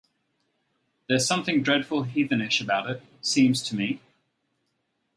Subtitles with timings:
[1.07, 4.01] There’s something dreadful heathenish about it, seems to me.